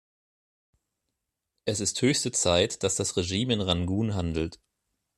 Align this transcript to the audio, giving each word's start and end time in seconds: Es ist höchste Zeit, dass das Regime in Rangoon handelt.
Es 1.65 1.79
ist 1.79 2.01
höchste 2.01 2.31
Zeit, 2.31 2.81
dass 2.81 2.95
das 2.95 3.15
Regime 3.17 3.53
in 3.53 3.61
Rangoon 3.61 4.15
handelt. 4.15 4.59